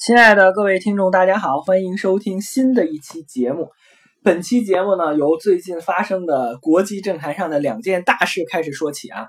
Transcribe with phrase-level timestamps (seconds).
[0.00, 3.68] 亲爱的各位听众，大家好，欢迎收听新的一期节目。
[4.22, 9.28] 本期节目呢，由最近发生的国际政坛上的两件大事开始说起啊。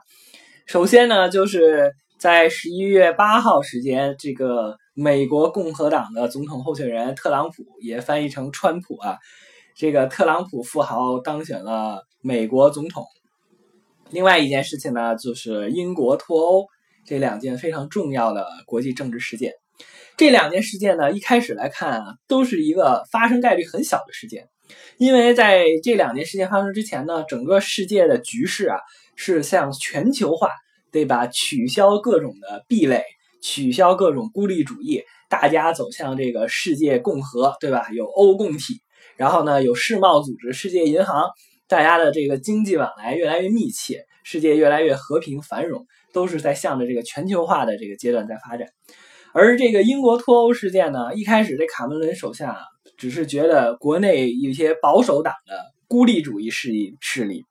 [0.66, 9.18] 首先呢，就是在十一月八号时间，这个美国共和党的总统候选人特朗普，也翻译成川普啊，
[9.76, 13.04] 这个特朗普富豪当选了美国总统。
[14.10, 16.66] 另外一件事情呢，就是英国脱欧，
[17.06, 19.52] 这两件非常重要的国际政治事件。
[20.22, 24.50] 这两件事件呢，一开始来看啊，都是一个发生概率很小的事件，
[25.00, 28.78] 因为在这两件事件发生之前呢，整个世界的局势啊
[29.16, 30.52] 是向全球化，
[30.92, 31.26] 对吧？
[31.26, 33.04] 取消各种的壁垒，
[33.42, 37.90] 取消各种孤立主义，大家走向这个世界共和，对吧？
[37.92, 38.76] 有欧共体，
[39.18, 41.32] 然后呢，有世贸组织、世界银行，
[41.68, 48.68] 大家的这个经济往来越来越密切，世界越来越和平繁荣，都是在向着这个全球化的这个阶段在发展。
[49.34, 52.58] 而这个英国脱欧事件呢，一开始这卡梅伦手下
[52.98, 55.58] 只是觉得国内一些保守党的
[55.88, 57.46] 孤立主义势力势力，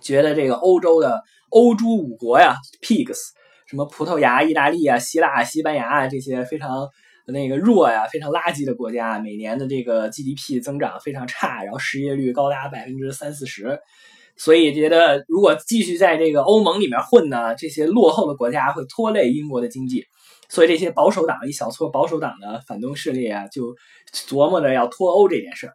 [0.00, 3.16] 觉得这个欧洲的欧洲五国呀，pigs，
[3.66, 6.86] 什么葡萄牙、意大利啊、希腊、西班牙啊这些非常
[7.26, 13.78] 那个弱呀、非常垃圾的国家，每年的这个 GDP 增长非常差，然后失业率高达百分之三四十，
[14.36, 20.04] 所以觉得如果继续在这个欧盟里面混呢，这些落后的国家会拖累英国的经济。
[20.48, 23.76] 所以这些保守党一小撮保守党的反动势力啊，就
[24.12, 25.74] 琢磨着要脱欧这件事儿。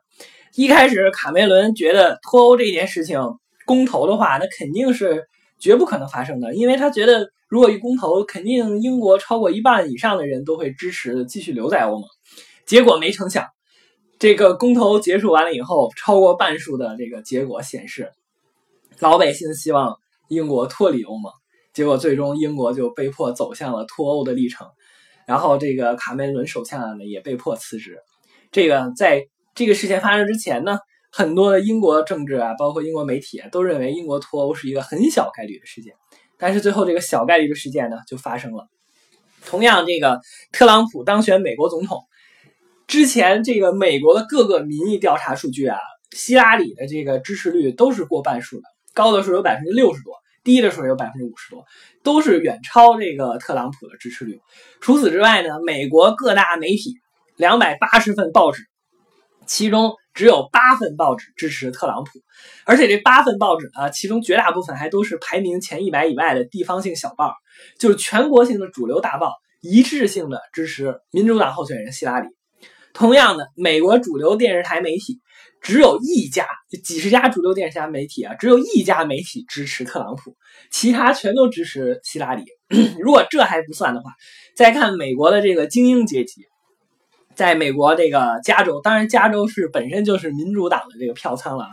[0.56, 3.20] 一开始卡梅伦觉得脱欧这件事情
[3.66, 5.28] 公投的话，那肯定是
[5.60, 12.04] 绝不可能发生的，因为他觉得如果一公投，肯定英国超过一半以上的人都会支持继续留在欧盟。
[12.66, 13.48] 结果没成想，
[14.20, 18.12] 这个公投结束完了以后，超过半数的这个结果显示，
[19.00, 19.98] 老百姓希望
[20.30, 21.32] 英国脱离欧盟。
[21.74, 24.68] 结果最终英国就被迫走向了脱欧的历程，
[25.26, 27.98] 然后这个卡梅伦首相呢也被迫辞职。
[28.52, 30.78] 这个在这个事件发生之前呢，
[31.12, 35.94] 很多的英国政治啊，包括英国媒体啊，都认为英国脱欧是一个很小概率的事件。
[36.38, 38.68] 但是最后这个小概率的事件呢就发生了。
[39.46, 40.20] 同样，这个
[40.52, 42.04] 特朗普当选美国总统
[42.86, 45.80] 之前，这个美国的各个民意调查数据啊，
[46.12, 48.64] 希拉里的这个支持率都是过半数的，
[48.94, 50.14] 高的时候有百分之六十多。
[50.44, 51.66] 低的时候有百分之五十多，
[52.04, 54.40] 都是远超这个特朗普的支持率。
[54.82, 56.96] 除此之外呢，美国各大媒体
[57.36, 58.64] 两百八十份报纸，
[59.46, 62.20] 其中只有八份报纸支持特朗普，
[62.66, 67.34] 而且这八份报纸呢，其中绝大部分还都是排名前一百以外的地方性小报，
[67.80, 72.28] 就是全国性的主流大报一致性的支持民主党候选人希拉里。
[72.94, 75.20] 同样的，美国主流电视台媒体。
[75.62, 76.46] 只有一家，
[76.84, 80.36] 几十家主流电视台媒体啊，只有一家媒体支持特朗普，
[80.70, 82.44] 其他全都支持希拉里。
[83.00, 84.12] 如果这还不算的话，
[84.58, 86.42] 再看美国的这个精英阶级，
[87.34, 91.70] 在美国这个加州，当然加州是本身就是民主党的这个票仓了。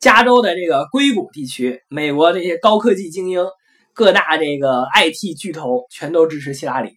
[0.00, 3.46] 加州的这个硅谷地区，美国这些高科技精英、
[3.94, 6.94] 各大这个 IT 巨头全都支持希拉里。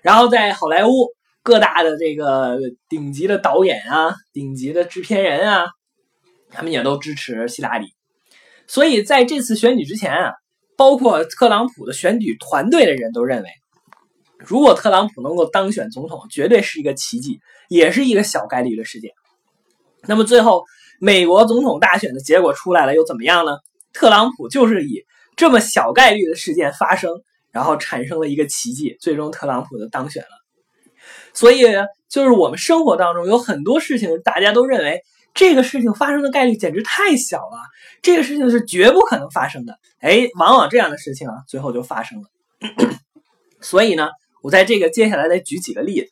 [0.00, 0.90] 然后在好莱坞。
[1.46, 2.58] 各大的这个
[2.88, 5.66] 顶级的导演啊，顶级的制片人啊，
[6.50, 7.86] 他们也都支持希拉里。
[8.66, 10.32] 所以在这次选举之前啊，
[10.76, 13.48] 包括特朗普的选举团队的人都认为，
[14.40, 19.12] 如果特朗普能够当选总统，绝对是一个奇迹，也是一个小概率的事件。
[20.08, 20.64] 那么最后，
[21.00, 23.52] 美国总统大选的结果出来了，又怎么样呢？
[23.92, 25.04] 特朗普就是以
[25.36, 27.12] 这么小概率的事件发生，
[27.52, 30.45] 然后产生了一个奇迹，最终特朗普的当选了。
[31.34, 31.64] 所以，
[32.08, 35.02] 就是我们生活当中有很多事情，大家都认为
[35.34, 37.58] 这个事情发生的概率简直太小了，
[38.00, 39.78] 这个事情是绝不可能发生的。
[40.00, 42.28] 哎，往往这样的事情啊，最后就发生了。
[43.60, 44.08] 所以呢，
[44.42, 46.08] 我在这个接下来再举几个例子。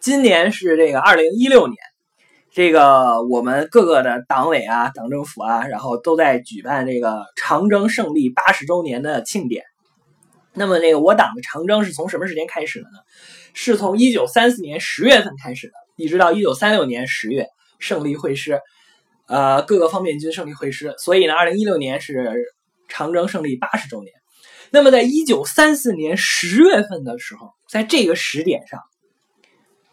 [0.00, 1.76] 今年是这个二零一六年，
[2.52, 9.64] 这个我们各个的党委啊、党政府啊，然后都在举办这个长征胜利八十周年的庆典。
[10.52, 12.98] 那么，那个我党的长征是从什么时间开始的呢？
[13.58, 17.46] 是从一九三四年十月份开始的，一直到一九三六年十月
[17.78, 18.60] 胜利会师，
[19.28, 20.94] 呃，各个方面军胜利会师。
[20.98, 22.54] 所以呢，二零一六年是
[22.86, 24.12] 长征胜利八十周年。
[24.70, 28.78] 那么，在一九三四年十月份的时候，在这个时点上，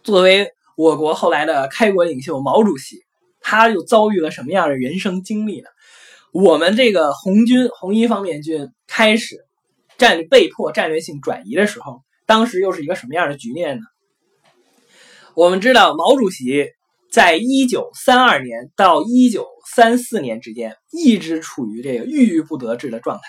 [0.04, 2.98] 作为我国后来的开国领袖毛主席，
[3.40, 5.70] 他又遭遇了什么样的人生经历呢？
[6.34, 9.38] 我们这个红军红一方面军开始。
[9.96, 13.84] 战被迫战略性转移的时候，当时又是一个什么样的局面呢？
[15.36, 16.68] 我们知道，毛主席
[17.12, 23.24] 在一九三二年到一九三四年之间一直处于这个郁郁不得志的状态。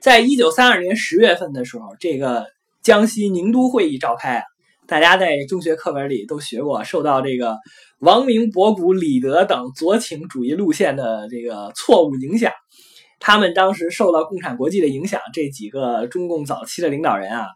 [0.00, 2.46] 在一九三二年十月份的时候，这个
[2.82, 4.42] 江西宁都会议召开啊，
[4.88, 7.58] 大家在中学课本里都学过，受到这个
[8.00, 12.52] 王明、博古、李德等左倾主义路线的这个错误影响，
[13.20, 17.46] 他们当时受到共产国际的影响，这几个中共早期的领导人啊，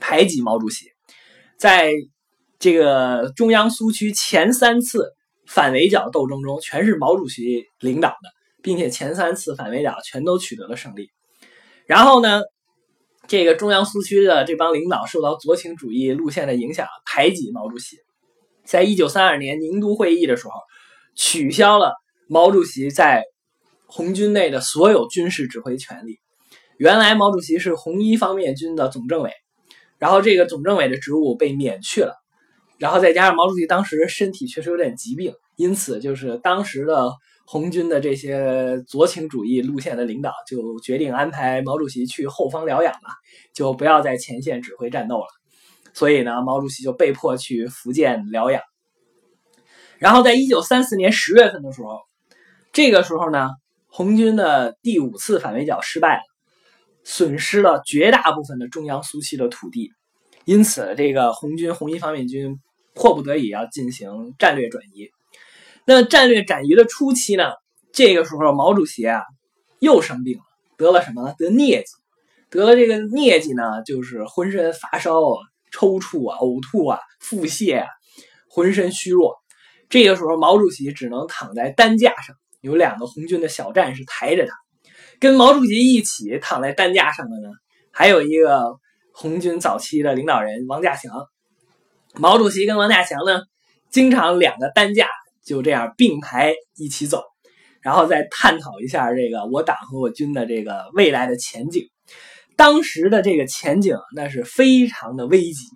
[0.00, 0.86] 排挤毛主席，
[1.58, 1.90] 在
[2.58, 5.12] 这个中央苏区前三次
[5.46, 8.30] 反围剿斗争中，全是毛主席领导的，
[8.62, 11.08] 并且前三次反围剿全都取得了胜利。
[11.86, 12.42] 然后呢？
[13.28, 17.96] 这个中央苏区的这帮领导受到左倾主义路线的影响，排挤毛主席。
[18.64, 20.52] 在一九三二年宁都会议的时候，
[21.16, 21.92] 取消了
[22.28, 23.24] 毛主席在
[23.86, 26.20] 红军内的所有军事指挥权利。
[26.78, 29.32] 原来毛主席是红一方面军的总政委，
[29.98, 32.14] 然后这个总政委的职务被免去了。
[32.78, 37.12] 然后再加上毛主席当时身体确实有点疾病，因此就是当时的。
[37.48, 43.08] 红军的这些左倾主义路线的领导就决定安排毛主席去后方疗养了，
[43.54, 45.26] 就不要在前线指挥战斗了。
[45.94, 48.60] 所以呢，毛主席就被迫去福建疗养。
[49.98, 52.00] 然后，在一九三四年十月份的时候，
[52.72, 53.50] 这个时候呢，
[53.86, 56.22] 红军的第五次反围剿失败了，
[57.08, 59.92] 损失了绝大部分的中央苏区的土地，
[60.44, 62.58] 因此，这个红军红一方面军
[62.94, 65.08] 迫不得已要进行战略转移。
[65.84, 67.52] 那战略转移的初期呢，
[67.92, 69.22] 这个时候毛主席啊
[69.78, 70.42] 又生病了，
[70.76, 71.32] 得了什么？
[71.38, 71.84] 得疟疾，
[72.50, 75.12] 得了这个疟疾呢，就是浑身发烧、
[75.70, 77.86] 抽搐啊、呕吐啊、腹泻啊，
[78.50, 79.36] 浑身虚弱。
[79.88, 84.65] 这个时候毛主席只能躺在担架上，有两个红军的小战士抬着他。
[85.20, 87.48] 跟毛主席一起躺在担架上的呢，
[87.92, 88.76] 还有一个
[89.12, 91.12] 红军早期的领导人王稼祥。
[92.14, 93.42] 毛主席跟王稼祥呢，
[93.90, 95.08] 经常两个担架。
[95.46, 97.22] 就这样并排一起走，
[97.80, 101.88] 然后再探讨一下这个我党和我军的这个未来的前景。
[102.56, 105.66] 当时的这个前景那是非常的危急。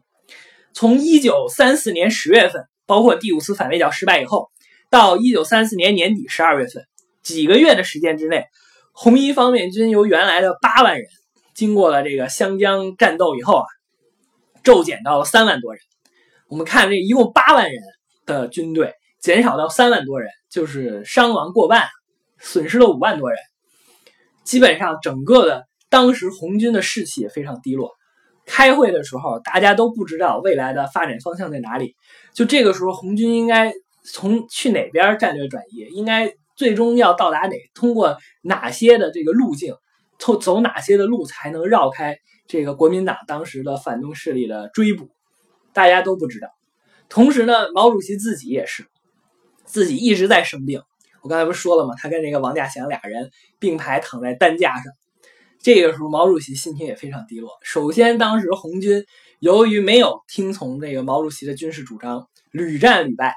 [0.72, 4.50] 从一九三四年十月份，包括第五次反围剿失败以后，
[4.90, 6.82] 到一九三四年年底十二月份，
[7.22, 8.46] 几个月的时间之内，
[8.92, 11.06] 红一方面军由原来的八万人，
[11.54, 13.66] 经过了这个湘江战斗以后啊，
[14.62, 15.80] 骤减到了三万多人。
[16.48, 17.82] 我们看这一共八万人
[18.26, 18.94] 的军队。
[19.20, 21.88] 减少到三万多人，就是伤亡过半，
[22.38, 23.38] 损失了五万多人。
[24.44, 27.90] 基本上整个的当时红军的士气也非常低落。
[28.46, 31.96] 开会的时候，大家都不知道未来的发展方向在哪里。
[32.32, 35.86] 就这个时候，红军应该从去哪边战略转移？
[35.94, 37.56] 应该最终要到达哪？
[37.72, 39.76] 通过哪些的这个路径？
[40.18, 45.08] 走走哪些的路才能绕开这个国民党当时的反动势力的追捕？
[45.72, 46.48] 大家都不知道。
[47.08, 48.84] 同时呢，毛主席自己也是。
[49.64, 50.82] 自己一直在生病，
[51.22, 51.94] 我刚才不是说了吗？
[51.96, 54.92] 他跟那个王稼祥俩人并排躺在担架上。
[55.60, 57.52] 这个时候，毛主席心情也非常低落。
[57.62, 59.06] 首先，当时红军
[59.38, 63.34] 由于没有听从这个毛主席的军事主张，屡战屡败，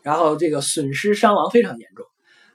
[0.00, 2.06] 然后这个损失伤亡非常严重。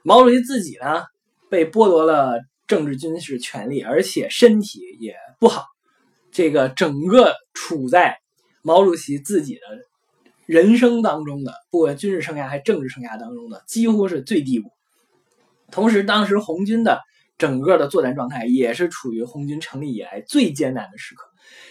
[0.02, 1.02] 毛主席自己呢，
[1.48, 5.66] 被剥夺了政治军事权利，而且身体也不好。
[6.32, 8.18] 这个整个处在
[8.62, 9.60] 毛主席自己的。
[10.46, 14.68] 人生当中的，不管军事生涯还是政治生涯当中的，几乎是最低谷。
[15.70, 17.00] 同时，当时红军的
[17.38, 21.22] 整个的作战状态也是处于红军成立以来最艰难的时刻。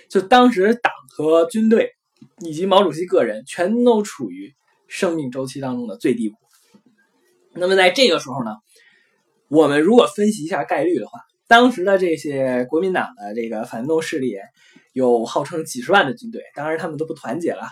[0.07, 1.91] 就当时党和军队
[2.39, 4.53] 以及毛主席个人全都处于
[4.87, 6.37] 生命周期当中的最低谷。
[7.59, 8.51] 那么在这个时候呢，
[9.49, 14.35] 我们如果分析一下概率的话，当时的这些国民党的这个反动势力
[14.93, 17.63] 有号称几十万的军队，当然他们都不团结了。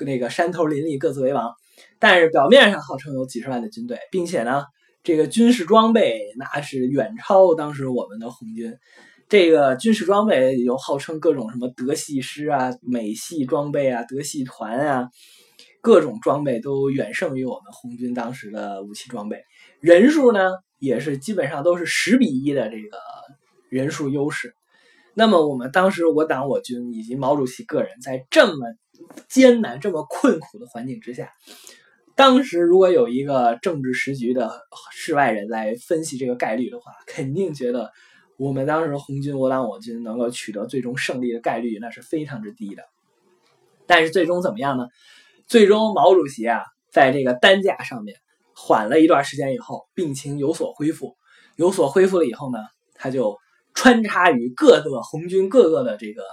[0.00, 1.52] 那个山头林立，各自为王，
[2.00, 4.64] 但是表面上号称有几十万的军队，并且呢，
[5.04, 8.74] 这个军事装备那是远超当时我们的红军。
[9.28, 15.08] 这个军事装备有号称各种什么德系师啊、美系装备啊、德系团啊，
[15.84, 19.44] 各种装备都远胜于我们红军当时的武器装备。
[19.78, 20.40] 人数呢，
[20.80, 22.98] 也是基本上都是十比一的这个
[23.68, 24.54] 人数优势。
[25.12, 28.74] 那么我们当时我党我军以及毛主席个人在这么。
[29.28, 31.32] 艰难这么困苦的环境之下，
[32.14, 34.62] 当时如果有一个政治时局的
[34.92, 37.90] 世外人来分析这个概率的话，肯定觉得
[38.38, 42.84] 我们当时红军我党我军能够取得最终胜利的概率那是非常之低的。
[43.84, 44.86] 但是最终怎么样呢？
[45.54, 48.16] 最终毛主席啊，在这个担架上面
[48.56, 51.14] 缓了一段时间以后，病情有所恢复，
[51.54, 52.58] 有所恢复了以后呢，
[52.96, 53.38] 他就
[53.72, 56.24] 穿插于各个红军各个的这个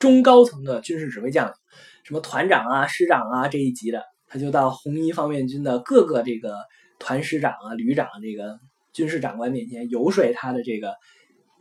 [0.00, 1.54] 中高层的军事指挥将领。
[2.02, 6.56] 什么团长啊、师长啊这一级的，他就到红一方面军的各个这个
[6.98, 8.58] 团师长啊、旅长这个
[8.92, 10.96] 军事长官面前游说他的这个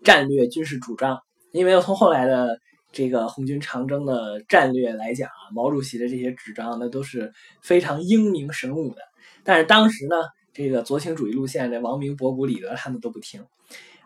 [0.04, 1.20] 战略军事主张。
[1.51, 2.58] 因为从后来的
[2.98, 9.04] 这个红军长征的战略来讲啊，毛主席的这些主张那都是非常英明神武的。
[9.44, 10.16] 但是当时呢，
[10.51, 13.46] 这个左倾主义路线的王明、博古、李德他们都不听。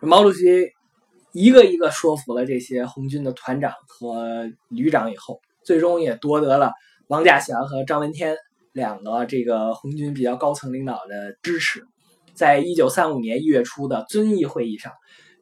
[0.02, 0.74] 毛主席
[1.32, 6.74] 一个一个说服了这些红军的团长和旅长以后，最终也夺得了
[7.08, 8.36] 王稼祥和张闻天
[8.74, 11.82] 两个这个红军比较高层领导的支持。
[12.34, 14.92] 在一九三五年一月初的遵义会议上。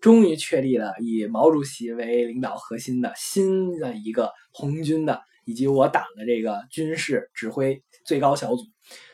[0.01, 8.63] 终于确立了以毛主席为领导核心的新的一个红军的以及我党的这个军事指挥最高小组。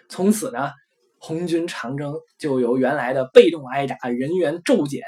[0.10, 0.70] 从此呢，
[1.18, 5.02] 红军长征就由原来的被动挨打、人员骤减，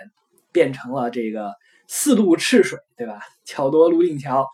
[0.51, 1.53] 变成了这个
[1.87, 3.19] 四渡赤水，对吧？
[3.45, 4.47] 巧夺泸定桥，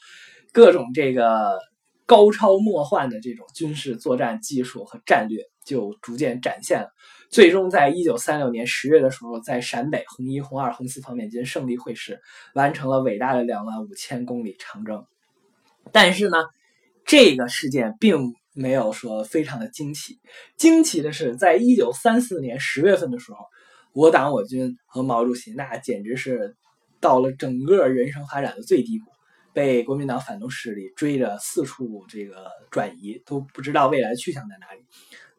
[0.52, 1.58] 各种这个
[2.06, 6.90] 高超莫幻的这种军事作战技术和战略就逐渐展现了。
[7.34, 12.22] 最终，在一九三六年十月的时候，在陕北红一、红二、红四方面军胜利会师，
[12.54, 15.04] 完成了伟大的两万五千公里长征。
[15.92, 16.38] 但是呢，
[17.08, 20.20] 这个事件并没有说非常的惊奇。
[20.58, 23.40] 惊奇的是，在一九三四年十月份的时候，
[23.94, 26.56] 我党我军和毛主席那简直是
[27.02, 29.10] 到了整个人生发展的最低谷，
[29.54, 34.86] 被国民党反动势力追着四处这个转移，都不知道未来去向在哪里。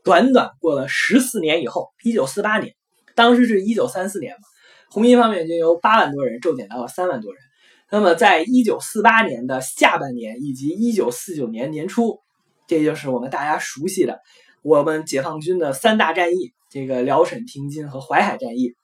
[0.04, 2.74] 短短过了十四年以后，一九四八年，
[3.14, 4.46] 当时是一九三四年嘛，
[4.90, 7.42] 红一方面军由八万多人骤减到了三万多人。
[7.90, 12.20] 那么，在一九四八年的下半年以及一九四九年年初，
[12.66, 14.20] 这就是我们大家熟悉的
[14.62, 18.74] 我们解放军的三大战役：这个辽沈平津和淮海战役。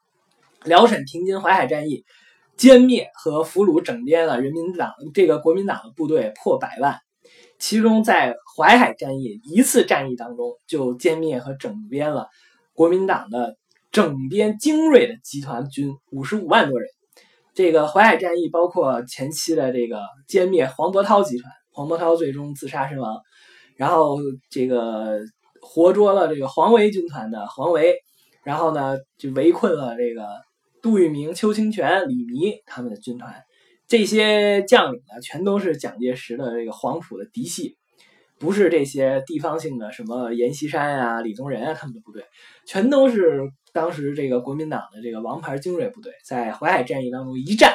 [0.65, 2.05] 辽沈平津淮海战役
[2.57, 6.99] 歼灭和俘虏整编了人民党这个国民党的部队破百万。
[7.61, 12.27] 其中，在淮海战役一次战役当中，就歼灭和整编了
[12.73, 13.57] 国民党的
[13.93, 16.89] 整编精锐的集团军五十五万多人。
[17.53, 23.21] 这个淮海战役包括前期的这个歼灭黄伯韬集团，黄伯韬最终自杀身亡，
[23.77, 24.17] 然后
[24.49, 25.19] 这个
[25.61, 27.95] 活捉了这个黄维军团的黄维，
[28.43, 30.27] 然后呢就围困了这个
[30.81, 33.43] 杜聿明、邱清泉、李弥他们的军团。
[33.91, 37.77] 这些将领呢，全都是蒋介石的这个黄埔的嫡系，
[38.39, 42.23] 不是这些地方性的什么阎锡山啊、李宗仁啊他们的部队，
[42.65, 47.75] 全都是当时这个国民党的这个王牌精锐部队，在淮海战役当中一战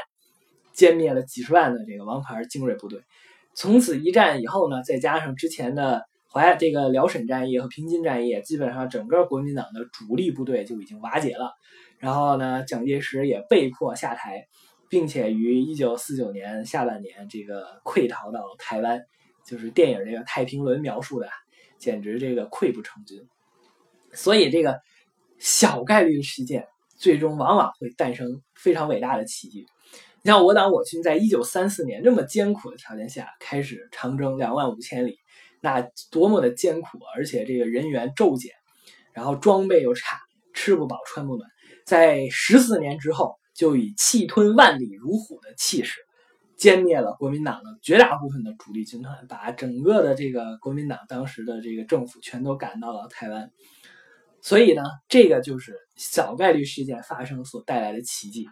[0.74, 3.02] 歼灭了几十万的这个王牌精锐部队。
[3.54, 11.52] 从此一战以后呢，再加上之前的淮海这个辽沈战役和平津战役，基本上整个国民党的主力部队就已经瓦解了。
[12.00, 14.48] 然后呢，蒋介石也被迫下台。
[14.88, 19.02] 并且于一九四九年下半年，这个溃逃到台湾，
[19.46, 21.28] 就是电影这个《太平轮》描述的，
[21.80, 23.28] 简直这个溃不成军。
[24.14, 24.80] 所以这个
[25.40, 29.66] 小概率事件，最终往往会诞生非常伟大的奇迹。
[30.22, 35.18] 你像我党我军在一九三四年这么艰苦的条件下开始长征两万五千里，
[35.62, 38.54] 那多么的艰苦，而且这个人员骤减，
[39.14, 40.20] 然后装备又差，
[40.54, 41.50] 吃不饱穿不暖，
[41.86, 43.36] 在十四年之后。
[43.56, 46.02] 就以气吞万里如虎的气势，
[46.60, 53.50] 歼灭了国民党的绝大部分的主力军团，把整个的这个国民党当时的这个政府全都赶到了台湾。
[54.42, 58.48] 所以呢，这个就是小概率事件发生所带来的奇迹。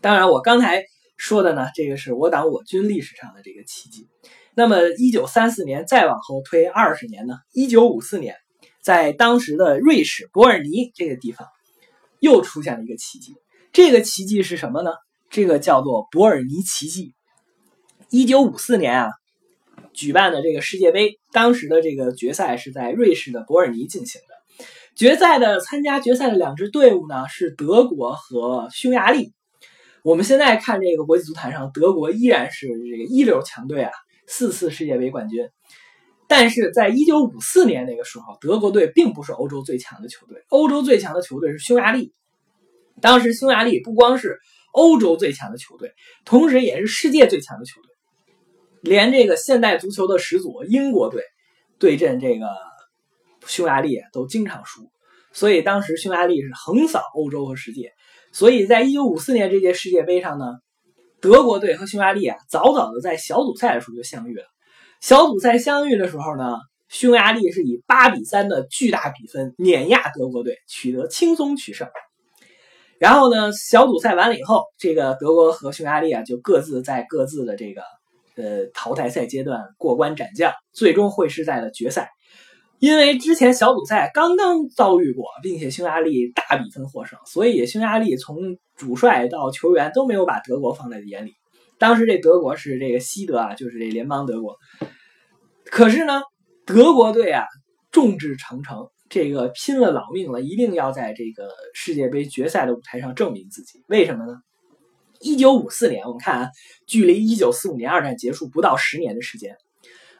[0.00, 0.84] 当然，我刚才
[1.16, 4.08] 说的呢，这个是我党我军历史上的这个奇迹。
[4.54, 8.36] 那么，一九三四年再往后推二十年呢，一九五四年，
[8.82, 11.48] 在当时的瑞士伯尔尼这个地方，
[12.20, 13.36] 又出现了一个奇迹。
[13.78, 14.90] 这个奇迹是什么呢？
[15.30, 17.14] 这个叫做伯尔尼奇迹。
[18.10, 19.10] 一九五四年啊，
[19.92, 24.64] 举办的这个世界杯，当时的这个决赛是在瑞士的伯尔尼进行的。
[24.96, 29.32] 决赛的参加决赛的两支队伍呢是德国和匈牙利。
[30.02, 33.92] 我们现在看这个国际足坛上，德国依然是这个一流强队啊，
[34.26, 35.48] 四次世界杯冠军。
[36.26, 42.12] 但是在一九五四年那个时候，德国队并不是欧洲最强的球队，欧洲最强的球队是匈牙利。
[43.00, 44.38] 当时匈牙利不光是
[44.72, 45.92] 欧洲最强的球队，
[46.24, 47.90] 同时也是世界最强的球队，
[48.82, 51.22] 连这个现代足球的始祖英国队
[51.78, 52.46] 对阵这个
[53.46, 54.90] 匈牙利都经常输，
[55.32, 57.92] 所以当时匈牙利是横扫欧洲和世界。
[58.30, 60.44] 所以在一九五四年这届世界杯上呢，
[61.20, 64.44] 德国队和匈牙利啊早早的在小组赛的时候就相遇了。
[65.00, 66.56] 小组赛相遇的时候呢，
[66.88, 71.88] 匈牙利是以八比三的巨大比分碾压德国队，取得轻松取胜。
[72.98, 77.82] 然后呢，小组赛完了以后，这个德国和匈牙利啊，就各自在各自的这个
[78.36, 82.10] 呃淘汰赛阶段过关斩将，最终会师在了决赛。
[82.80, 91.32] 因为之前小组赛刚刚遭遇过，并且匈牙利大比分获胜，所以匈牙利从主帅到球员都没有把德国放在眼里。
[91.78, 94.56] 当时这德国是这个西德啊，就是这联邦德国。
[95.64, 96.22] 可是呢，
[96.66, 97.46] 德国队啊，
[97.90, 103.82] 众志成城，这个拼了老命了，一定要在这个世界杯决赛的舞台上证明自己。
[103.86, 104.40] 为什么呢？
[105.20, 106.50] 一九五四年，我们看啊，
[106.86, 109.56] 距离一九四五年二战结束不到十年的时间。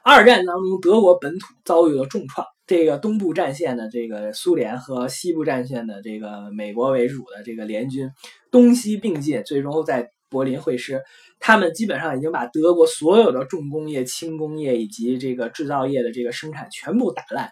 [0.03, 2.45] 二战当中，德国本土遭遇了重创。
[2.67, 8.09] 这个东部战线的这个苏联和西部战线的这个美国为主的这个联军，
[8.51, 11.01] 东西并进，最终在柏林会师。
[11.39, 17.51] 他们基本上已经把德国所有的重工业、轻工业以及这个制造业的这个生产全部打烂，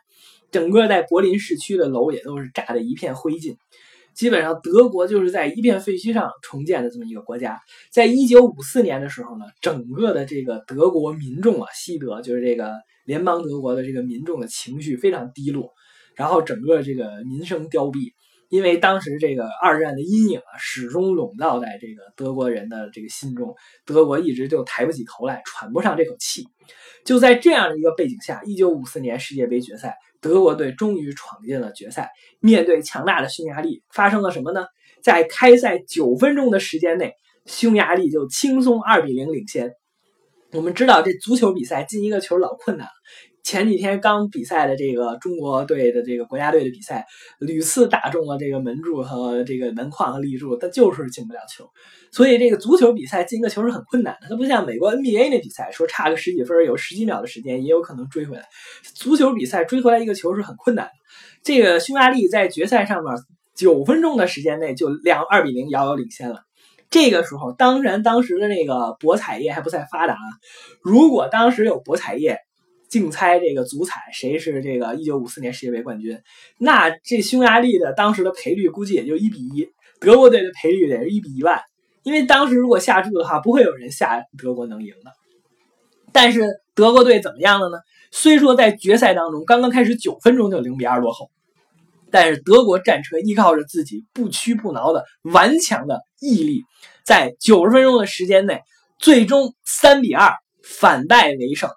[0.58, 3.58] 整个在柏林市区的楼也都是炸得一片灰烬。
[4.16, 7.62] 基本上，德国就是在一片废墟上重建的这么一个国家。
[7.92, 12.74] 在一九五四年的时候呢，整个的这个德国民众啊，西德就是这个
[13.06, 15.74] 联邦德国的这个民众的情绪非常低落，
[16.16, 18.14] 然后整个这个民生凋敝，
[18.50, 23.54] 因为当时这个二战的阴影啊，始终笼罩在这个德国人的这个心中，
[23.86, 26.48] 德国一直就抬不起头来，喘不上这口气。
[27.06, 29.96] 就在这样的一个背景下，一九五四年世界杯决赛。
[30.22, 34.66] 德国队终于闯进了决赛，面对强大的匈牙利，发生了什么呢？
[35.02, 37.14] 在开赛九分钟的时间内，
[37.46, 39.74] 匈牙利就轻松二比零领先。
[40.54, 42.92] 我们知道，这足球比赛进一个球老困难了。
[43.48, 47.06] 前几天刚比赛的这个中国队的这个国家队的比赛，
[47.40, 51.66] 屡次打中了这个门柱和这个门框和立柱，但就是进不了球。
[52.12, 54.28] 所以这个足球比赛进个球是很困难的。
[54.28, 58.44] 它不像美国 NBA 那比赛，说差个十几分，有十几秒的时间也有可能追回来。
[58.84, 60.92] 足球比赛追回来一个球是很困难的。
[61.42, 63.14] 这个匈牙利在决赛上面
[63.56, 66.42] 九分钟的时间内就两二比零遥遥领先了。
[66.90, 70.18] 这个时候，当然当时的那个博彩业还不太发达。
[70.82, 72.40] 如果当时有博彩业，
[72.90, 76.20] 竞猜这个足彩谁是这个一九五四年世界杯冠军？
[76.58, 81.62] 那这匈牙利的当时的赔率估计也就一比一，德国队的赔率得是一比一万。
[82.04, 85.12] 因为当时如果下注的话，不会有人下德国能赢的。
[86.14, 87.78] 但是德国队怎么样了呢？
[88.12, 91.30] 虽说在决赛当中刚刚开始九分钟就零比二落后，
[92.10, 96.64] 但是德国战车依靠着自己不屈不挠的顽强的毅力，
[97.04, 98.62] 在九十分钟的时间内，
[98.98, 100.32] 最终三比二
[100.64, 101.70] 反败为胜。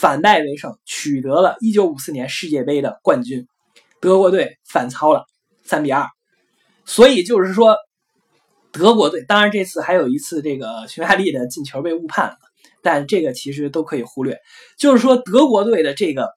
[0.00, 3.46] 反败为胜，取得了1954年世界杯的冠军。
[4.00, 5.24] 德国队反超了
[5.62, 6.08] 三比二，
[6.84, 7.76] 所以就是说，
[8.72, 12.36] 德国队当然这次还有一次这个匈牙利的进球被误判了，
[12.82, 14.40] 但这个其实都可以忽略。
[14.76, 16.32] 就是说，德国队的这个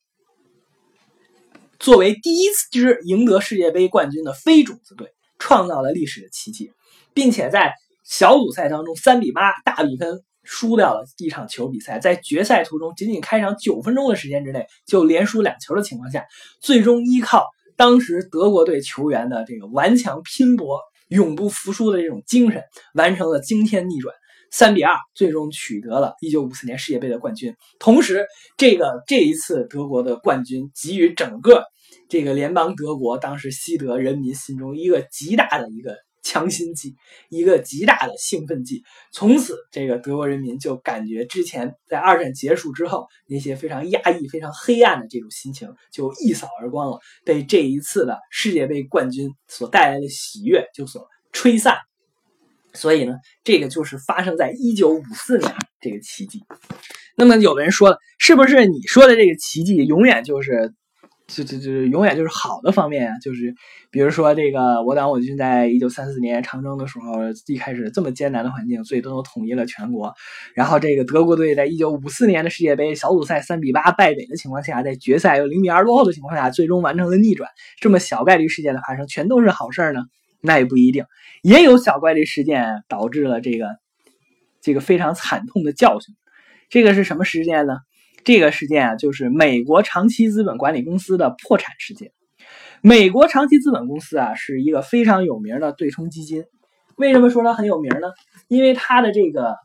[1.79, 6.71] 作为第一支赢得世界杯冠军的非种子队，创造了历史的奇迹，
[7.15, 10.23] 并且在小组赛当中三比八大比分。
[10.47, 16.25] 输掉了一场球比赛，在决赛途中仅仅开场九分钟的时间之内就连输两球的情况下，
[16.61, 20.79] 最终依靠当时德国队球员的这个顽强拼搏、
[21.09, 24.15] 永不服输的这种精神，完成了惊天逆转，
[24.49, 27.53] 三比二，最终取得了一九五四年世界杯的冠军。
[27.77, 31.65] 同时，这个这一次德国的冠军给予整个
[32.09, 36.06] 这个联邦德国当时西德人民心中一个极大的一个。
[36.27, 36.97] 强心剂，
[37.29, 38.83] 一个极大的兴奋剂。
[39.13, 51.77] 从此，这个德国人民就感觉之前在二战结束之后那些非常压抑、非常黑暗的这种心情就一扫而光了，被这一次的世界杯冠军所带来的喜悦就所吹散。
[52.73, 53.13] 所以呢，
[53.45, 56.43] 这个就是发生在一九五四年这个奇迹。
[57.15, 60.73] 那么，有的人说了，是不是你说的这个奇迹永远就是？
[61.27, 63.53] 就就就永远就是好的方面啊，就是
[63.91, 70.13] 比如说这个我党我军在一九三四年长征的时候，一开始这么艰难的环境，最终统一了全国。
[70.53, 77.49] 然后这个德国队在一九五四年的世界杯小组赛三比八败北的情况下，在决赛又零比二落后的情况下，最终完成了逆转。
[77.81, 80.03] 这么小概率事件的发生，全都是好事呢？
[80.39, 81.03] 那也不一定，
[81.41, 83.67] 也有小概率事件导致了这个
[84.61, 86.15] 这个非常惨痛的教训。
[86.69, 87.73] 这个是什么事件呢？
[88.27, 92.11] 这个事件啊，就是美国长期资本管理公司的破产事件。
[92.81, 96.43] 美国长期资本公司啊，是一个非常有名的对冲基金。
[96.97, 98.09] 为什么说它很有名呢？
[98.49, 99.55] 因为它的这个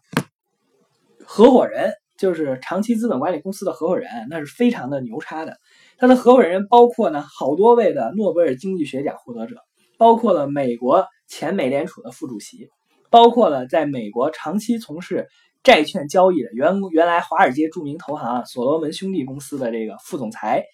[1.25, 5.57] 合伙人，就是长期资本管理公司的合伙人，那是非常的牛叉的。
[5.99, 9.57] 他的合伙人包括呢，好多位的诺贝尔经济学奖获得者，
[9.99, 12.69] 包括了美国前美联储的副主席，
[13.11, 15.27] 包括了在美国长期从事。
[15.63, 20.65] 债券交易的原原来华尔街著名投行啊，所罗门兄弟公司的这个副总裁，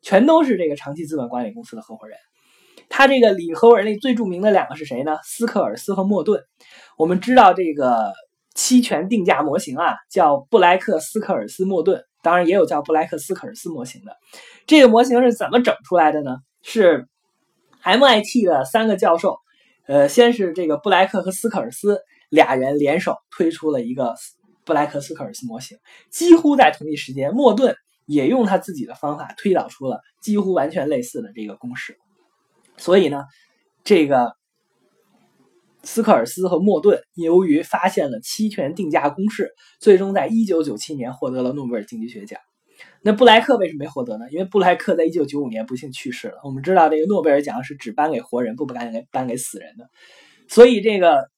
[0.00, 2.16] 全都是这个长期资本管理公司的合伙人。
[2.88, 5.18] 他这个里合伙人里最著名的两个是谁呢？
[5.22, 6.42] 斯科尔斯和莫顿。
[6.96, 8.14] 我们知道这个
[8.54, 14.16] 期权定价模型啊，叫布莱克斯科尔斯莫顿，当然也有叫布莱克斯科尔斯模型的。
[14.66, 16.38] 这个模型是怎么整出来的呢？
[16.62, 17.06] 是
[17.82, 19.36] MIT 的三个教授，
[19.86, 24.14] 呃，先是这个布莱克和斯科尔斯俩人联手推出了一个。
[24.68, 25.78] 布莱克斯科尔斯模型。
[26.10, 31.96] 几乎在同一时间，莫顿也用他自己的方法推导出了几乎完全类似的这个公式。
[32.76, 33.24] 所以呢，
[33.82, 34.34] 这个
[35.82, 42.38] 斯科尔斯和莫顿由于发现了期权定价公式，最终在1997年获得了诺贝尔经济学奖。
[43.00, 44.26] 那布莱克为什么没获得呢？
[44.30, 46.34] 因为布莱克在1995年不幸去世了。
[46.44, 49.88] 我们知道，这个诺贝尔奖是只颁给活人，不颁给颁给死人的。
[50.46, 51.30] 所以，这个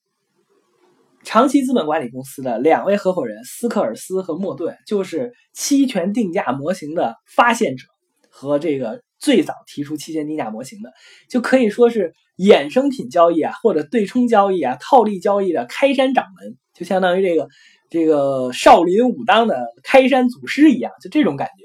[1.24, 7.86] 长期资本管理公司的两位合伙人斯科尔斯和莫顿，就是期权定价模型的发现者
[8.28, 10.92] 和这个最早提出期权定价模型的，
[11.28, 17.48] 就可以说是衍生品交易啊，或者对冲交易啊、套利交易的开山掌门，就相当于这个。
[17.92, 21.64] 这个少林武当的开山祖师一样，就这种感觉。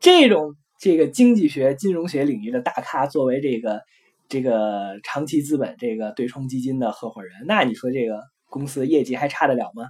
[0.00, 3.80] 这种这个经济学、金融学领域的大咖，作为这个
[4.28, 8.20] 这个长期资本这个对冲基金的合伙人，那你说这个
[8.56, 9.88] 公司业绩还差得了吗？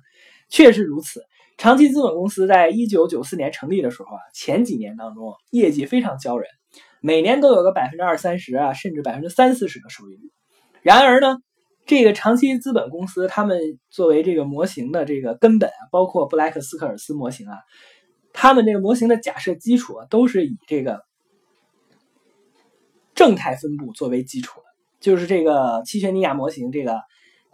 [0.48, 1.22] 确实如此。
[1.56, 6.48] 长期资本公司在一九九四年成立的时候啊，前几年当中业绩非常骄人，
[7.00, 10.30] 每年都有个百分之二三十啊，甚至百分之三四十的收益率。
[10.82, 11.38] 然而呢？
[11.86, 17.58] 这个长期资本公司，他们作为这个模型的这个根本啊，包括布莱克斯科尔斯模型啊，
[18.32, 21.04] 他们这个模型的假设基础，都是以这个
[23.14, 24.66] 正态分布作为基础的，
[24.98, 27.00] 就是这个期权定价模型，这个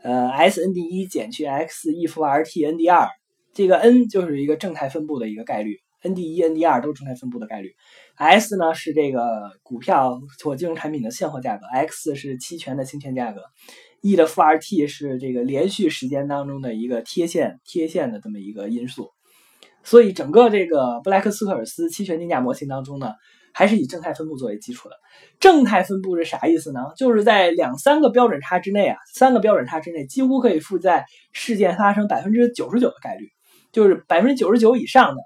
[0.03, 3.09] 呃 S N D 一减去 X E 负 R T N D 二，
[3.53, 7.75] 这个 N 就是一个正态分布的一个概率，N D 一 N D 二都是正态分布的概率
[8.17, 9.23] ，S 呢是这个
[9.62, 13.41] 股票或金融产品的现货价格，X 是期权的行权价格。
[14.05, 19.11] E 的负 RT 是这个连续时间当中的一个贴现贴现的这么一个因素，
[19.85, 23.12] 所以整个这个布莱克斯科尔斯期权定价模型当中呢，
[23.53, 24.97] 还是以正态分布作为基础的。
[25.41, 26.81] 正态分布是啥意思呢？
[26.97, 33.29] 就是在两三个标准差之内啊，三个标准差之内，几乎可以负载事件发生百分之九十九的概率，
[33.73, 35.23] 就是百分之九十九以上的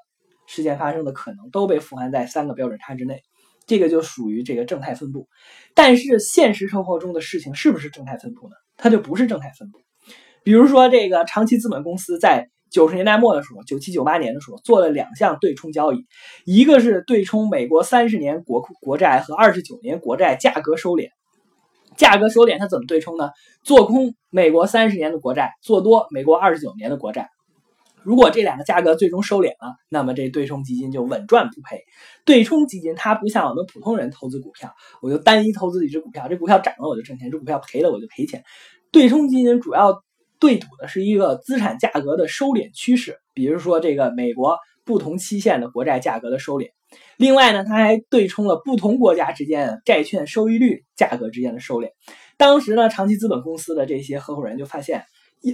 [0.46, 3.22] 事件发生的可能都被富含在三个标准差之内。
[3.66, 5.28] 这个就属于这个正态分布，
[5.74, 8.54] 但是现实生活中的事情是不是正态分布呢？
[8.76, 9.80] 它就不是正态分布。
[10.44, 16.06] 比如说，这个长期资本公司在九十年代末的时候，九七九八年的时候做了两项对冲交易，
[16.44, 21.08] 一个是对冲美国三十年国库国债和二十九年国债价格收敛。
[21.96, 23.30] 价格收敛它怎么对冲呢？
[23.62, 27.30] 做空美国三十年的国债，做多美国二十九年的国债。
[28.02, 31.84] 如果这两个价格最终收敛了，那么这对冲基金就稳赚不赔。
[32.24, 38.44] 对冲基金它不像我们普通人投资股票，我就单一投资一只股票，这股票涨了我就挣钱，这股票赔了我就赔钱。
[38.92, 40.02] 对冲基金主要
[40.38, 46.70] 对赌的是一个资产价格的收敛趋势，比如说这个美国不同期限的国债价格的收敛。
[47.16, 51.90] 另外呢，它还对冲了不同国家之间债券收益率价格之间的收敛。
[52.36, 55.04] 当时呢，长期资本公司的这些合伙人就发现，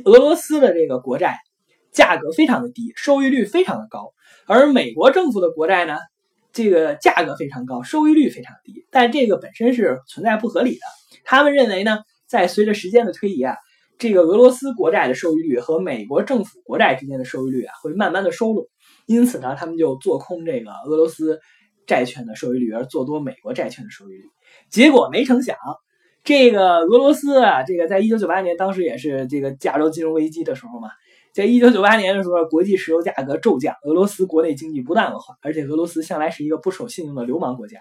[0.05, 1.39] 俄罗斯的这个国债。
[1.93, 4.15] 价格非常的低，收益率非常的高，
[4.47, 5.99] 而美国政府的国债呢，
[6.51, 10.81] 这个价格非常高，收益率非常低，但这个本身是存在不合理的。
[11.23, 13.57] 他们认为呢，在随着时间的推移啊，
[14.03, 18.67] 这个俄罗斯国债的收益率和美国政府国债之间的收益率啊，会慢慢的收拢，
[19.07, 21.39] 因此呢，他们就做空这个俄罗斯
[21.87, 24.25] 债券的收益率，而做多美国债券的收益率。
[24.71, 25.57] 结果没成想，
[26.25, 30.89] 这个俄罗斯啊，这个在一九九八年当时也是这个亚洲金融危机的时候嘛。
[31.33, 37.79] 在一九九八年的时候，国际石油价格骤降，俄罗斯国内经济不断恶化，而且俄罗斯向来是一个不守信用的流氓国家。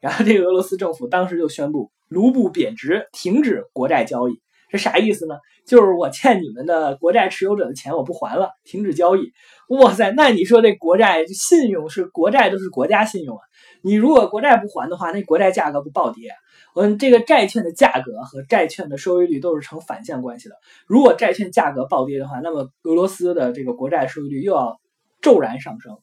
[0.00, 4.40] 然后，这个俄罗斯政府当时就宣布卢布贬值，停止国债交易。
[4.68, 5.36] 这啥意思呢？
[5.64, 9.32] 就是我欠你们的国债持有者的钱我不还了，停止交易。
[9.68, 13.42] 哇塞，那你说这国债信用是国债都是国家信用啊？
[13.82, 16.30] 你如果国债不还的话，那国债价格不暴跌？
[16.74, 20.56] 嗯，这个债券的价格和债券的收益率都是成反向关系的。
[20.86, 24.80] 如果债券价格暴跌的话，那么俄罗斯的这个国债收益率又要
[25.22, 25.98] 骤然上升。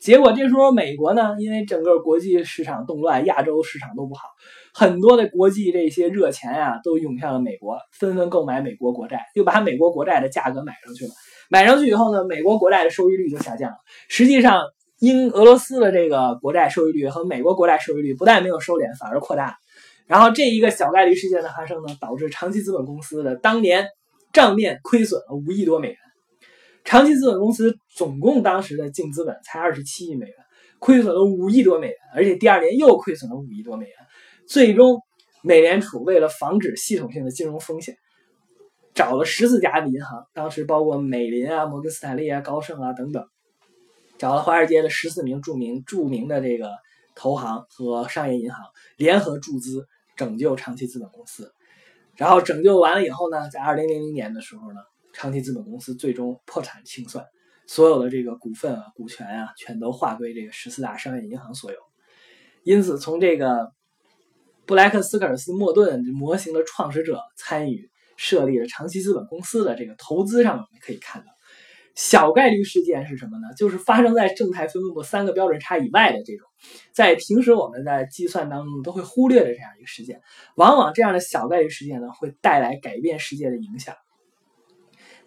[0.00, 4.22] 结果这时候美国呢，因为整个国际市场动乱，亚洲市场都不好，
[4.72, 11.10] 很多的国际这些热钱呀都涌向了美国，纷纷购买美国国债，又把美国国债的价格买上去了。
[11.50, 13.76] 买上去以后呢，美国国债的收益率就下降了。
[14.08, 14.62] 实际上，
[15.00, 19.56] 因俄罗斯的这个国债收益率和美国国债收益率不但没有收敛，反而扩大。
[20.06, 23.86] 然后这一个小概率事件的发生呢，导致长期资本公司的当年
[24.32, 25.96] 账面亏损了五亿多美元。
[26.84, 30.34] 长期资本公司总共当时的净资本才二十七亿美元，
[30.78, 33.94] 亏损了五亿多美元，而且第二年又亏损了五亿多美元。
[34.46, 35.02] 最终，
[35.42, 37.96] 美联储为了防止系统性的金融风险，
[38.94, 43.24] 找了十四家的银行，当时包括美林啊、摩根斯坦利啊、高盛啊等等，
[44.18, 46.70] 找了华尔街的十四名著名著名的这个
[47.14, 48.64] 投行和商业银行
[48.96, 49.86] 联合注资。
[50.16, 51.52] 拯救长期资本公司，
[52.16, 54.80] 然后拯救完了以后呢，在二零零零年的时候呢，
[55.18, 57.24] 长期资本公司最终破产清算，
[57.66, 61.78] 所有的这个股份啊、股权啊，全都划归这个十四大商业银行所有。
[62.62, 63.72] 因此，从这个
[64.64, 71.26] 布莱克斯科尔斯莫顿模型的创始者参与设立了长期资本公司的这个投资上，我们可以看到，
[71.96, 73.48] 小概率事件是什么呢？
[73.56, 76.46] 就是发生在正态分布三个标准差以外的这种，
[76.94, 80.20] 在平时我们在计算当中都会忽略的这样一个事件。
[80.54, 83.96] 往往这样的小概率事件呢，会带来改变世界的影响。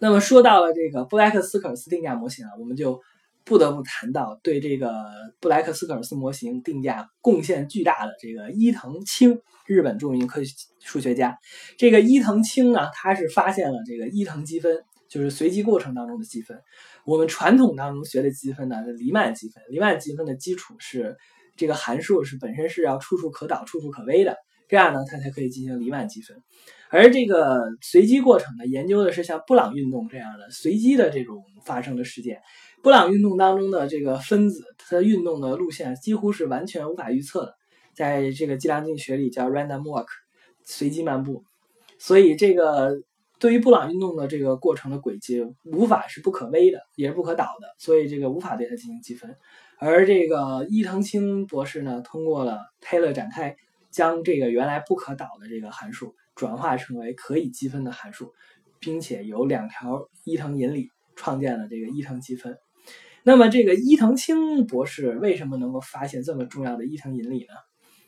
[0.02, 3.00] 那么说到了这个布莱克斯科尔斯定价模型啊，我们就。
[3.44, 4.94] 不得不谈到对这个
[5.40, 11.36] 布莱克斯科尔斯模型定价贡献巨大的这个伊藤清，日本著名科学数学家。
[11.76, 16.56] 这个伊藤清呢，他是发现了这个伊藤积分，就是随机过程当中的积分。
[17.04, 19.60] 我们传统当中学的积分呢，是黎曼积分。
[19.70, 21.16] 黎曼积分的基础是
[21.56, 24.36] 这个函数是本身是要处处可导、处处可微的，
[24.72, 26.34] 这样呢，它才可以进行黎曼积分。
[26.88, 32.40] 而这个随机过程呢，研究的是像布朗运动这样的随机的这种发生的事件。
[32.82, 37.54] 布朗运动当中的这个分子，它的运动的路线几乎是完全无法预测的，
[37.94, 40.06] 在这个计量经济学里叫 random walk，
[40.64, 41.44] 随机漫步。
[41.98, 42.96] 所以这个
[43.38, 49.36] 对于布朗运动的这个过程的轨迹，无法是不可微的，也是不可导的，所以这个无法对它进行积分。
[49.76, 53.54] 而这个伊藤清博士呢，通过了泰勒展开，
[53.92, 58.32] 将这个原来不可导的这个函数转化成为可以积分的函数，
[58.80, 62.58] 并且由两条伊藤引理创建了这个伊藤积分。
[63.22, 67.54] 那么，这个伊藤清博士为什么能够发现这么重要的伊藤引理呢？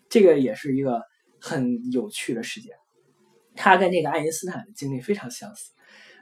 [0.09, 1.03] 这个也是一个
[1.41, 2.73] 很有趣的事件。
[3.55, 5.71] 他跟这个爱因斯坦的经历非常相似。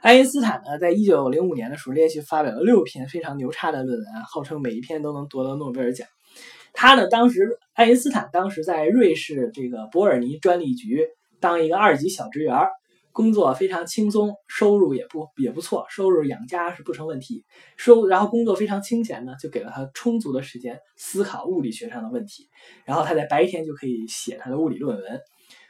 [0.01, 6.07] 爱因斯坦呢，在一九零五年的时候，连续发表了六篇非常牛叉的论文，号称每一篇都能夺得诺贝尔奖。
[6.73, 11.07] 他呢，当时爱因斯坦当时在瑞士这个伯尔尼专利局
[11.39, 12.55] 当一个二级小职员。
[13.11, 17.45] 工作非常轻松，收入也不也不错，收入养家是不成问题。
[17.77, 22.49] 收然后工作非常清闲呢，就给了他充足的时间思考物理学上的问题。
[22.85, 25.21] 然后他在白天就可以写他的物理论文。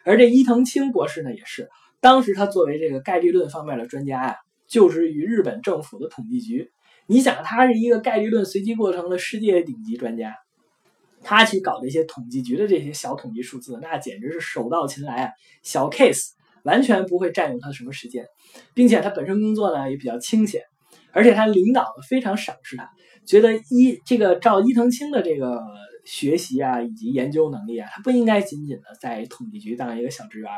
[0.05, 4.37] 而这伊藤清博士呢，也是当时他作为这个概率论方面的专家呀，
[4.69, 6.71] 就职于日本政府的统计局。
[7.07, 10.33] 你想，他是一个概率论随机过程的世界顶级专家，
[11.23, 15.31] 他去搞这些统计局的这些小统计数字，那简直是手到擒来啊，
[15.61, 16.31] 小 case。
[16.63, 18.25] 完全不会占用他什么时间，
[18.73, 20.61] 并且他本身工作呢也比较清闲，
[21.11, 22.89] 而且他领导非常赏识他，
[23.27, 25.61] 觉得伊这个照伊藤清的这个
[26.05, 30.49] 学习啊以及研究能力啊，他不应该仅仅的在统计局当一个小职员，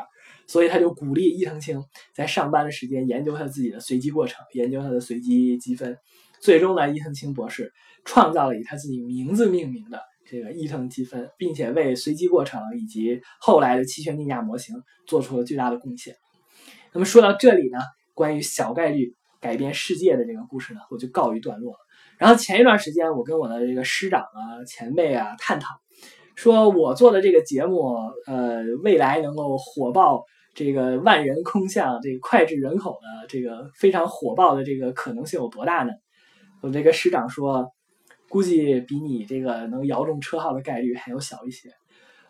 [0.46, 1.82] 所以他就鼓励伊藤清
[2.14, 5.98] 在上班的时间研究他自己的随机过程，研究他的随机积分，
[6.40, 7.72] 最终呢，伊藤清博士
[8.04, 10.00] 创造了以他自己名字命名的。
[10.28, 14.74] 这个伊藤积分，并且为随机过程以及后来的期权定价模型
[15.06, 16.16] 做出了巨大的贡献。
[16.92, 17.78] 那么说到这里呢，
[18.14, 21.78] 关于小概率改变世界的这个故事呢，我就告一段落了。
[22.18, 25.74] 然后前一段时间，我跟我的这个师长啊、前辈啊探讨，
[26.34, 27.94] 说我做的这个节目，
[28.26, 35.92] 呃，未来能够火爆这个万人空巷、这个脍炙人口的这个非常火爆的这个可能性有多大呢？
[36.62, 37.70] 我这个师长说。
[38.28, 41.70] 估计比你这个能摇中车号的概率还要小一些。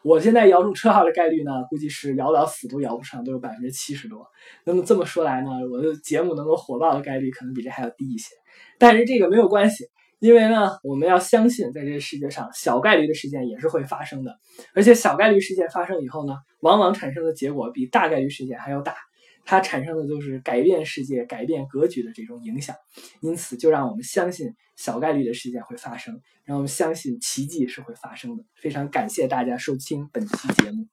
[0.03, 4.25] 我现在摇中车号的概率呢，估计是摇到死都摇不上，都有百分之七十多。
[4.65, 8.35] 那么这么说来呢，我的节目能够火爆的概率可能比这还要低一些。
[8.79, 9.85] 但是这个没有关系，
[10.21, 14.39] 因为呢，我们要相信，在这个世界上，小概率的事件也是会发生的。
[14.75, 18.95] 而且小概率事件发生以后呢，往往产生的结果比大概率事件还要大。
[19.47, 22.77] 它产生的就是改变世界、改变格局的这种影响，
[23.23, 28.45] 因此就让我们相信小概率的事件会发生，让我们相信奇迹是会发生的。
[28.57, 30.87] 非常感谢大家收听本期节目。